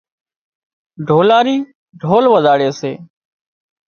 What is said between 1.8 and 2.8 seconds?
ڍول وزاڙي